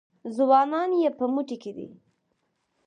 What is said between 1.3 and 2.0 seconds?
موټي کې دي.